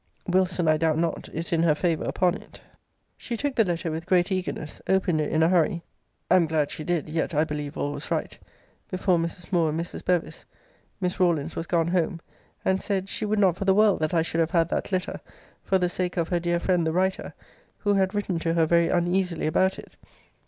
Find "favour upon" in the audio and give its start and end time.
1.75-2.33